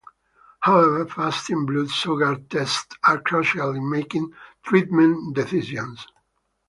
[0.61, 4.31] However, fasting blood sugar tests are crucial in making
[4.63, 6.07] treatment decisions.